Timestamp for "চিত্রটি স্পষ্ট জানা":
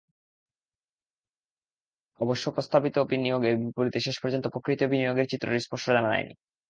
5.31-6.09